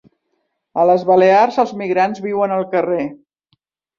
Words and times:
A 0.83 0.85
les 0.89 1.03
Balears 1.09 1.59
els 1.65 1.73
migrants 1.83 2.23
viuen 2.25 2.53
al 2.57 2.65
carrer 2.75 3.05